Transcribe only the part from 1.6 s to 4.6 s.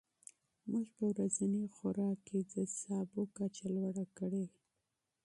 خوراک کې د سبو کچه لوړه کړې.